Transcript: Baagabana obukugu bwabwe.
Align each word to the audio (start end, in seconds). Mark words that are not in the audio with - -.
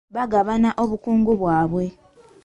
Baagabana 0.13 0.69
obukugu 0.83 1.31
bwabwe. 1.41 1.85